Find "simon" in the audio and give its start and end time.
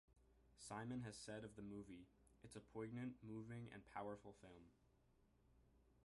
0.57-1.03